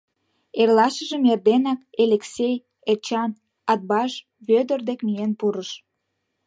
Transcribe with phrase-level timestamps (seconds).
[0.61, 2.55] Эрлашыжым эрденак Элексей
[2.91, 3.31] Эчан
[3.71, 4.11] Атбаш
[4.47, 5.69] Вӧдыр дек миен пурыш.